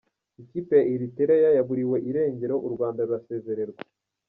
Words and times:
Ikipe 0.41 0.73
ya 0.79 0.87
Eritereya 0.93 1.49
yaburiwe 1.57 1.97
irengero, 2.09 2.55
u 2.67 2.69
Rwanda 2.73 2.99
rurasezererwa 3.07 3.81